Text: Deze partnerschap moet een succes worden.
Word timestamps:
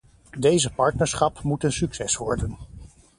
Deze 0.39 0.71
partnerschap 0.73 1.41
moet 1.43 1.63
een 1.63 1.71
succes 1.71 2.15
worden. 2.15 2.57